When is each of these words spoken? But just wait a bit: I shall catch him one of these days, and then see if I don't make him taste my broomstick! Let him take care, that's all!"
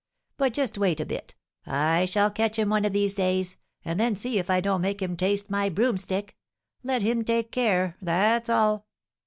But 0.35 0.53
just 0.53 0.79
wait 0.79 0.99
a 0.99 1.05
bit: 1.05 1.35
I 1.67 2.05
shall 2.05 2.31
catch 2.31 2.57
him 2.57 2.69
one 2.69 2.85
of 2.85 2.91
these 2.91 3.13
days, 3.13 3.57
and 3.85 3.99
then 3.99 4.15
see 4.15 4.39
if 4.39 4.49
I 4.49 4.59
don't 4.59 4.81
make 4.81 4.99
him 4.99 5.15
taste 5.15 5.47
my 5.51 5.69
broomstick! 5.69 6.35
Let 6.81 7.03
him 7.03 7.23
take 7.23 7.51
care, 7.51 7.97
that's 8.01 8.49
all!" 8.49 8.87